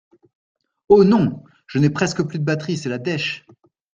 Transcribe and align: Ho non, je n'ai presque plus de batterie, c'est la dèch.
Ho 0.89 1.03
non, 1.03 1.43
je 1.67 1.77
n'ai 1.77 1.91
presque 1.91 2.23
plus 2.23 2.39
de 2.39 2.43
batterie, 2.43 2.75
c'est 2.75 2.89
la 2.89 2.97
dèch. 2.97 3.45